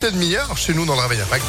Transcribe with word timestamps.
demi-heure 0.00 0.56
chez 0.56 0.72
nous 0.72 0.86
dans 0.86 0.94
le 0.94 1.02
Impact. 1.02 1.44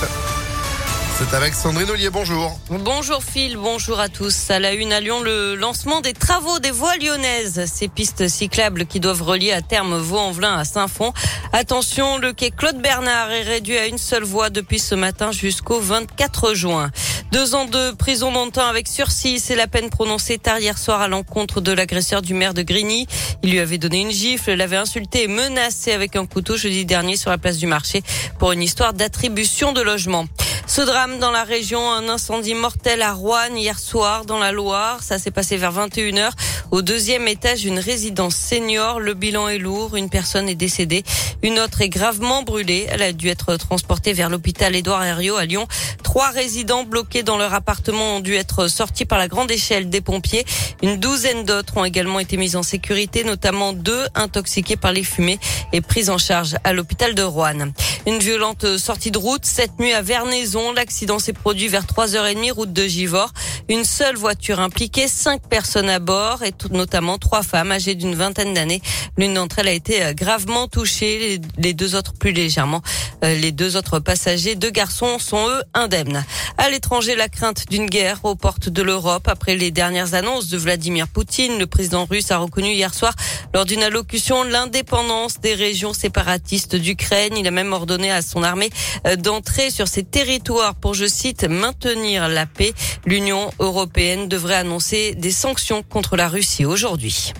C'est 1.17 1.33
avec 1.33 1.53
Sandrine 1.53 1.89
Ollier, 1.89 2.09
bonjour. 2.09 2.59
Bonjour 2.69 3.23
Phil, 3.23 3.55
bonjour 3.55 3.99
à 3.99 4.09
tous. 4.09 4.49
À 4.49 4.59
la 4.59 4.73
une 4.73 4.91
à 4.91 4.99
Lyon, 4.99 5.21
le 5.21 5.55
lancement 5.55 6.01
des 6.01 6.11
travaux 6.11 6.59
des 6.59 6.71
voies 6.71 6.97
lyonnaises. 6.97 7.65
Ces 7.71 7.87
pistes 7.87 8.27
cyclables 8.27 8.85
qui 8.87 8.99
doivent 8.99 9.21
relier 9.21 9.53
à 9.53 9.61
terme 9.61 9.95
Vaux-en-Velin 9.97 10.57
à 10.57 10.65
Saint-Fond. 10.65 11.13
Attention, 11.53 12.17
le 12.17 12.33
quai 12.33 12.51
Claude 12.51 12.81
Bernard 12.81 13.31
est 13.31 13.43
réduit 13.43 13.77
à 13.77 13.85
une 13.85 13.97
seule 13.97 14.23
voie 14.23 14.49
depuis 14.49 14.79
ce 14.79 14.95
matin 14.95 15.31
jusqu'au 15.31 15.79
24 15.79 16.53
juin. 16.53 16.91
Deux 17.31 17.55
ans 17.55 17.63
de 17.63 17.91
prison 17.91 18.29
montant 18.29 18.67
avec 18.67 18.89
sursis, 18.89 19.39
c'est 19.39 19.55
la 19.55 19.67
peine 19.67 19.89
prononcée 19.89 20.37
tard 20.37 20.59
hier 20.59 20.77
soir 20.77 20.99
à 20.99 21.07
l'encontre 21.07 21.61
de 21.61 21.71
l'agresseur 21.71 22.21
du 22.21 22.33
maire 22.33 22.53
de 22.53 22.61
Grigny. 22.61 23.07
Il 23.41 23.51
lui 23.51 23.59
avait 23.59 23.77
donné 23.77 24.01
une 24.01 24.11
gifle, 24.11 24.51
l'avait 24.51 24.75
insulté 24.75 25.23
et 25.23 25.27
menacé 25.27 25.93
avec 25.93 26.17
un 26.17 26.25
couteau 26.25 26.57
jeudi 26.57 26.83
dernier 26.83 27.15
sur 27.15 27.29
la 27.29 27.37
place 27.37 27.57
du 27.57 27.67
marché 27.67 28.03
pour 28.37 28.51
une 28.51 28.61
histoire 28.61 28.91
d'attribution 28.91 29.71
de 29.71 29.79
logement. 29.79 30.25
Ce 30.73 30.79
drame 30.79 31.19
dans 31.19 31.31
la 31.31 31.43
région, 31.43 31.91
un 31.91 32.07
incendie 32.07 32.53
mortel 32.53 33.01
à 33.01 33.11
Rouen 33.11 33.53
hier 33.57 33.77
soir 33.77 34.23
dans 34.23 34.39
la 34.39 34.53
Loire. 34.53 35.03
Ça 35.03 35.19
s'est 35.19 35.29
passé 35.29 35.57
vers 35.57 35.73
21h 35.73 36.31
au 36.71 36.81
deuxième 36.81 37.27
étage 37.27 37.63
d'une 37.63 37.77
résidence 37.77 38.37
senior. 38.37 39.01
Le 39.01 39.13
bilan 39.13 39.49
est 39.49 39.57
lourd. 39.57 39.97
Une 39.97 40.09
personne 40.09 40.47
est 40.47 40.55
décédée. 40.55 41.03
Une 41.43 41.59
autre 41.59 41.81
est 41.81 41.89
gravement 41.89 42.43
brûlée. 42.43 42.87
Elle 42.89 43.01
a 43.01 43.11
dû 43.11 43.27
être 43.27 43.57
transportée 43.57 44.13
vers 44.13 44.29
l'hôpital 44.29 44.73
Édouard 44.73 45.03
Herriot 45.03 45.35
à 45.35 45.43
Lyon. 45.43 45.67
Trois 46.03 46.29
résidents 46.29 46.85
bloqués 46.85 47.23
dans 47.23 47.37
leur 47.37 47.53
appartement 47.53 48.15
ont 48.15 48.19
dû 48.21 48.35
être 48.35 48.69
sortis 48.69 49.03
par 49.03 49.19
la 49.19 49.27
grande 49.27 49.51
échelle 49.51 49.89
des 49.89 49.99
pompiers. 49.99 50.45
Une 50.81 50.95
douzaine 50.97 51.43
d'autres 51.43 51.75
ont 51.75 51.85
également 51.85 52.19
été 52.19 52.37
mis 52.37 52.55
en 52.55 52.63
sécurité, 52.63 53.25
notamment 53.25 53.73
deux 53.73 54.05
intoxiqués 54.15 54.77
par 54.77 54.93
les 54.93 55.03
fumées 55.03 55.39
et 55.73 55.81
pris 55.81 56.09
en 56.09 56.17
charge 56.17 56.55
à 56.63 56.71
l'hôpital 56.71 57.13
de 57.13 57.23
Rouen. 57.23 57.71
Une 58.07 58.17
violente 58.17 58.77
sortie 58.77 59.11
de 59.11 59.19
route 59.19 59.45
cette 59.45 59.77
nuit 59.79 59.93
à 59.93 60.01
Vernaison. 60.01 60.73
L'accident 60.73 61.19
s'est 61.19 61.33
produit 61.33 61.67
vers 61.67 61.85
3h30 61.85 62.51
route 62.51 62.73
de 62.73 62.87
Givors. 62.87 63.31
Une 63.71 63.85
seule 63.85 64.17
voiture 64.17 64.59
impliquée, 64.59 65.07
cinq 65.07 65.47
personnes 65.47 65.89
à 65.89 65.99
bord 65.99 66.43
et 66.43 66.51
notamment 66.71 67.17
trois 67.17 67.41
femmes 67.41 67.71
âgées 67.71 67.95
d'une 67.95 68.15
vingtaine 68.15 68.53
d'années. 68.53 68.81
L'une 69.17 69.35
d'entre 69.35 69.59
elles 69.59 69.69
a 69.69 69.71
été 69.71 70.03
euh, 70.03 70.13
gravement 70.13 70.67
touchée, 70.67 71.39
les 71.57 71.73
deux 71.73 71.95
autres 71.95 72.11
plus 72.11 72.33
légèrement. 72.33 72.81
Euh, 73.23 73.33
les 73.33 73.53
deux 73.53 73.77
autres 73.77 73.99
passagers, 73.99 74.55
deux 74.55 74.71
garçons, 74.71 75.19
sont 75.19 75.47
eux 75.47 75.61
indemnes. 75.73 76.25
À 76.57 76.69
l'étranger, 76.69 77.15
la 77.15 77.29
crainte 77.29 77.69
d'une 77.69 77.85
guerre 77.85 78.19
aux 78.25 78.35
portes 78.35 78.67
de 78.67 78.81
l'Europe 78.81 79.29
après 79.29 79.55
les 79.55 79.71
dernières 79.71 80.15
annonces 80.15 80.49
de 80.49 80.57
Vladimir 80.57 81.07
Poutine. 81.07 81.57
Le 81.57 81.65
président 81.65 82.03
russe 82.03 82.29
a 82.31 82.39
reconnu 82.39 82.71
hier 82.71 82.93
soir 82.93 83.13
lors 83.53 83.63
d'une 83.63 83.83
allocution 83.83 84.43
l'indépendance 84.43 85.39
des 85.39 85.53
régions 85.53 85.93
séparatistes 85.93 86.75
d'Ukraine. 86.75 87.37
Il 87.37 87.47
a 87.47 87.51
même 87.51 87.71
ordonné 87.71 88.11
à 88.11 88.21
son 88.21 88.43
armée 88.43 88.69
euh, 89.07 89.15
d'entrer 89.15 89.69
sur 89.69 89.87
ces 89.87 90.03
territoires 90.03 90.75
pour, 90.75 90.93
je 90.93 91.05
cite, 91.05 91.45
maintenir 91.45 92.27
la 92.27 92.45
paix. 92.45 92.73
L'Union 93.05 93.49
européenne 93.61 94.27
devrait 94.27 94.55
annoncer 94.55 95.15
des 95.15 95.31
sanctions 95.31 95.83
contre 95.83 96.17
la 96.17 96.27
Russie 96.27 96.65
aujourd'hui. 96.65 97.31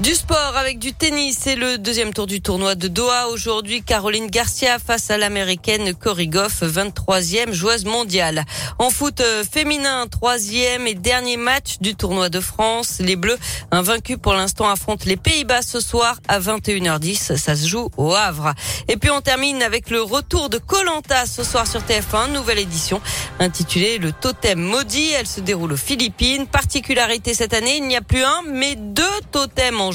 Du 0.00 0.14
sport 0.14 0.58
avec 0.58 0.78
du 0.78 0.92
tennis, 0.92 1.38
c'est 1.40 1.56
le 1.56 1.78
deuxième 1.78 2.12
tour 2.12 2.26
du 2.26 2.42
tournoi 2.42 2.74
de 2.74 2.86
Doha. 2.86 3.28
Aujourd'hui, 3.28 3.82
Caroline 3.82 4.26
Garcia 4.26 4.78
face 4.78 5.10
à 5.10 5.16
l'américaine 5.16 5.94
Cory 5.94 6.28
Goff, 6.28 6.60
23e 6.60 7.52
joueuse 7.52 7.86
mondiale. 7.86 8.44
En 8.78 8.90
foot 8.90 9.22
euh, 9.22 9.42
féminin, 9.42 10.06
troisième 10.06 10.86
et 10.86 10.92
dernier 10.92 11.38
match 11.38 11.78
du 11.80 11.94
tournoi 11.94 12.28
de 12.28 12.40
France. 12.40 12.98
Les 13.00 13.16
Bleus, 13.16 13.38
invaincus 13.70 14.18
pour 14.20 14.34
l'instant, 14.34 14.68
affrontent 14.68 15.06
les 15.06 15.16
Pays-Bas 15.16 15.62
ce 15.62 15.80
soir 15.80 16.20
à 16.28 16.40
21h10. 16.40 17.38
Ça 17.38 17.56
se 17.56 17.66
joue 17.66 17.88
au 17.96 18.14
Havre. 18.14 18.52
Et 18.88 18.98
puis 18.98 19.08
on 19.08 19.22
termine 19.22 19.62
avec 19.62 19.88
le 19.88 20.02
retour 20.02 20.50
de 20.50 20.58
Colanta 20.58 21.24
ce 21.24 21.42
soir 21.42 21.66
sur 21.66 21.80
TF1, 21.80 22.32
nouvelle 22.34 22.58
édition 22.58 23.00
intitulée 23.38 23.96
Le 23.96 24.12
Totem 24.12 24.60
Maudit. 24.60 25.12
Elle 25.18 25.26
se 25.26 25.40
déroule 25.40 25.72
aux 25.72 25.78
Philippines. 25.78 26.46
Particularité 26.46 27.32
cette 27.32 27.54
année, 27.54 27.78
il 27.78 27.88
n'y 27.88 27.96
a 27.96 28.02
plus 28.02 28.22
un, 28.22 28.42
mais 28.46 28.76
deux 28.76 29.04
totems 29.32 29.85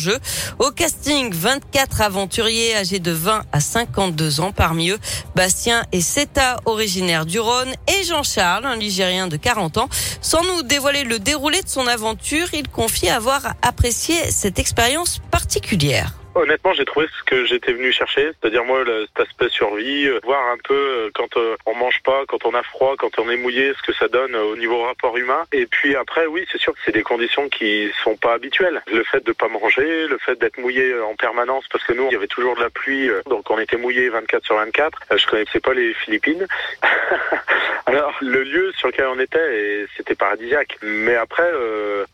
Au 0.60 0.72
casting, 0.72 1.34
24 1.34 2.02
aventuriers 2.02 2.76
âgés 2.76 3.00
de 3.00 3.12
20 3.12 3.44
à 3.52 3.60
52 3.60 4.40
ans. 4.40 4.52
Parmi 4.52 4.90
eux, 4.90 5.00
Bastien 5.36 5.84
et 5.92 6.02
Seta, 6.02 6.58
originaire 6.66 7.26
du 7.26 7.40
Rhône, 7.40 7.74
et 7.88 8.04
Jean-Charles, 8.04 8.66
un 8.66 8.76
Ligérien 8.76 9.28
de 9.28 9.38
40 9.38 9.78
ans. 9.78 9.90
Sans 10.22 10.44
nous 10.44 10.64
dévoiler 10.64 11.04
le 11.04 11.20
déroulé 11.20 11.62
de 11.62 11.70
son 11.70 11.88
aventure, 11.88 12.48
il 12.54 12.68
confie 12.68 13.10
avoir 13.10 13.56
apprécié 13.62 14.16
cette 14.32 14.60
expérience 14.60 15.20
particulière. 15.32 16.21
Honnêtement, 16.34 16.72
j'ai 16.72 16.86
trouvé 16.86 17.08
ce 17.08 17.24
que 17.26 17.44
j'étais 17.44 17.74
venu 17.74 17.92
chercher, 17.92 18.32
c'est-à-dire 18.40 18.64
moi 18.64 18.86
cet 18.86 19.28
aspect 19.28 19.50
survie, 19.50 20.08
euh, 20.08 20.22
voir 20.24 20.42
un 20.54 20.58
peu 20.64 20.74
euh, 20.74 21.10
quand 21.14 21.36
euh, 21.36 21.58
on 21.66 21.76
mange 21.76 22.02
pas, 22.04 22.24
quand 22.26 22.46
on 22.46 22.54
a 22.54 22.64
froid, 22.64 22.96
quand 22.98 23.20
on 23.20 23.30
est 23.30 23.36
mouillé, 23.36 23.74
ce 23.74 23.82
que 23.82 23.94
ça 23.94 24.08
donne 24.08 24.34
au 24.36 24.56
niveau 24.56 24.82
rapport 24.82 25.18
humain. 25.18 25.44
Et 25.52 25.66
puis 25.66 25.94
après, 25.94 26.26
oui, 26.28 26.46
c'est 26.50 26.58
sûr 26.58 26.72
que 26.72 26.80
c'est 26.86 26.94
des 26.94 27.04
conditions 27.04 27.50
qui 27.50 27.92
sont 28.02 28.16
pas 28.16 28.34
habituelles. 28.34 28.82
Le 28.90 29.04
fait 29.04 29.26
de 29.26 29.34
pas 29.34 29.50
manger, 29.50 30.08
le 30.08 30.18
fait 30.20 30.40
d'être 30.40 30.58
mouillé 30.58 30.98
en 31.02 31.16
permanence, 31.16 31.66
parce 31.70 31.84
que 31.84 31.92
nous, 31.92 32.06
il 32.08 32.14
y 32.14 32.16
avait 32.16 32.28
toujours 32.28 32.56
de 32.56 32.62
la 32.62 32.70
pluie, 32.70 33.10
donc 33.30 33.52
on 33.52 33.60
était 33.60 33.78
mouillé 33.78 34.08
24 34.08 34.46
sur 34.46 34.56
24. 34.56 35.00
Je 35.18 35.28
connaissais 35.28 35.60
pas 35.60 35.74
les 35.74 35.94
Philippines. 35.94 36.48
Alors 37.88 38.16
le 38.22 38.44
lieu 38.44 38.72
sur 38.78 38.88
lequel 38.88 39.08
on 39.08 39.20
était, 39.20 39.86
c'était 39.98 40.16
paradisiaque. 40.16 40.78
Mais 40.82 41.16
après, 41.16 41.50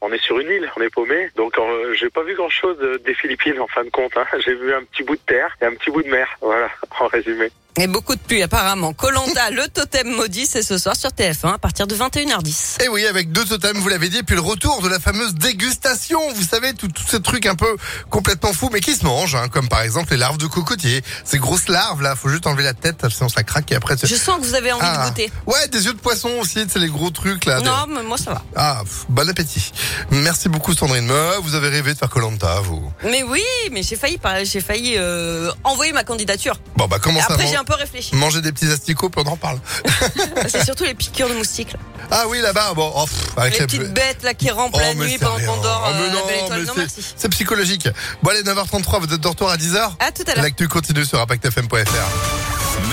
on 0.01 0.11
est 0.11 0.21
sur 0.21 0.39
une 0.39 0.49
île, 0.49 0.71
on 0.75 0.81
est 0.81 0.89
paumé, 0.89 1.29
donc 1.35 1.55
j'ai 1.93 2.09
pas 2.09 2.23
vu 2.23 2.33
grand-chose 2.33 2.79
des 3.03 3.13
Philippines 3.13 3.59
en 3.59 3.67
fin 3.67 3.83
de 3.83 3.89
compte. 3.89 4.06
Hein. 4.15 4.25
J'ai 4.45 4.55
vu 4.55 4.73
un 4.73 4.83
petit 4.83 5.03
bout 5.03 5.15
de 5.15 5.21
terre 5.25 5.55
et 5.61 5.65
un 5.65 5.73
petit 5.73 5.91
bout 5.91 6.03
de 6.03 6.09
mer. 6.09 6.27
Voilà, 6.41 6.69
en 6.99 7.07
résumé. 7.07 7.51
Et 7.79 7.85
beaucoup 7.85 8.15
de 8.15 8.19
pluie 8.19 8.41
apparemment. 8.41 8.91
Colanta, 8.93 9.49
le 9.51 9.67
totem 9.67 10.09
maudit, 10.09 10.47
c'est 10.47 10.63
ce 10.63 10.79
soir 10.79 10.95
sur 10.95 11.11
TF1 11.11 11.53
à 11.53 11.57
partir 11.59 11.85
de 11.85 11.95
21h10. 11.95 12.83
Et 12.83 12.89
oui, 12.89 13.05
avec 13.05 13.31
deux 13.31 13.45
totems, 13.45 13.77
vous 13.77 13.89
l'avez 13.89 14.09
dit, 14.09 14.17
et 14.17 14.23
puis 14.23 14.33
le 14.33 14.41
retour 14.41 14.81
de 14.81 14.89
la 14.89 14.99
fameuse 14.99 15.35
dégustation. 15.35 16.19
Vous 16.33 16.41
savez, 16.41 16.73
tout, 16.73 16.87
tout 16.87 17.03
ce 17.07 17.17
truc 17.17 17.45
un 17.45 17.53
peu 17.53 17.77
complètement 18.09 18.51
fou, 18.51 18.71
mais 18.73 18.79
qui 18.79 18.95
se 18.95 19.05
mange, 19.05 19.35
hein, 19.35 19.47
comme 19.49 19.69
par 19.69 19.81
exemple 19.81 20.09
les 20.09 20.17
larves 20.17 20.39
de 20.39 20.47
cocotier. 20.47 21.03
Ces 21.23 21.37
grosses 21.37 21.69
larves 21.69 22.01
là, 22.01 22.15
faut 22.15 22.29
juste 22.29 22.47
enlever 22.47 22.63
la 22.63 22.73
tête, 22.73 23.05
sinon 23.11 23.29
ça 23.29 23.43
craque 23.43 23.71
et 23.71 23.75
après. 23.75 23.95
Je 24.01 24.15
sens 24.15 24.37
que 24.37 24.43
vous 24.43 24.55
avez 24.55 24.71
envie 24.71 24.81
de 24.81 24.87
ah. 24.91 25.09
goûter. 25.09 25.31
Ouais, 25.45 25.67
des 25.67 25.85
yeux 25.85 25.93
de 25.93 25.99
poisson 25.99 26.31
aussi, 26.41 26.65
c'est 26.67 26.79
les 26.79 26.89
gros 26.89 27.11
trucs 27.11 27.45
là. 27.45 27.61
Non, 27.61 27.85
mais 27.87 28.01
moi 28.01 28.17
ça 28.17 28.31
va. 28.31 28.43
Ah, 28.55 28.81
bon 29.07 29.29
appétit. 29.29 29.71
Merci 30.09 30.49
beaucoup 30.49 30.73
Sandrine. 30.73 31.11
vous 31.43 31.53
avez 31.53 31.69
rêvé 31.69 31.93
de 31.93 31.99
faire 31.99 32.09
Colanta, 32.09 32.59
vous. 32.61 32.91
Mais 33.03 33.21
oui, 33.21 33.43
mais 33.71 33.83
j'ai 33.83 33.96
failli, 33.97 34.19
j'ai 34.43 34.61
failli 34.61 34.95
euh, 34.97 35.51
envoyer 35.63 35.91
ma 35.93 36.03
candidature. 36.03 36.59
Bon 36.75 36.87
bah 36.87 36.97
comment 37.01 37.19
ça 37.19 37.33
Après 37.33 37.47
j'ai 37.47 37.55
un 37.55 37.63
peu 37.63 37.75
réfléchi. 37.75 38.15
Manger 38.15 38.41
des 38.41 38.51
petits 38.51 38.71
asticots, 38.71 39.09
puis 39.09 39.23
on 39.25 39.29
en 39.29 39.37
parle. 39.37 39.59
C'est 40.47 40.63
surtout 40.63 40.83
les 40.83 40.93
piqûres 40.93 41.29
de 41.29 41.33
moustiques. 41.33 41.75
Ah 42.11 42.25
oui, 42.29 42.39
là-bas, 42.41 42.73
bon, 42.73 42.91
oh, 42.95 43.05
avec 43.35 43.59
les 43.59 43.65
petites 43.65 43.93
bêtes 43.93 44.23
là 44.23 44.33
qui 44.33 44.49
rampent 44.49 44.77
la 44.77 44.91
oh, 44.91 44.95
nuit 44.95 45.17
pendant 45.17 45.35
qu'on 45.35 45.61
dort. 45.61 45.83
Oh, 45.87 45.93
euh, 45.93 46.65
non, 46.65 46.73
c'est 47.15 47.29
psychologique. 47.29 47.89
Bon 48.23 48.31
allez, 48.31 48.43
9h33, 48.43 48.99
vous 48.99 49.13
êtes 49.13 49.21
de 49.21 49.27
retour 49.27 49.49
à 49.49 49.57
10h. 49.57 49.91
À 49.99 50.11
tout 50.11 50.23
à 50.27 50.35
l'heure. 50.35 50.43
L'actu 50.43 50.67
continue 50.67 51.05
sur 51.05 51.19
impactfm.fr. 51.19 51.75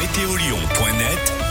Météolion.net 0.01 1.45